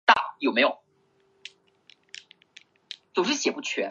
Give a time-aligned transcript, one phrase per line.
[0.01, 0.01] 该行为在其他汉语地区有不
[3.13, 3.89] 同的叫法。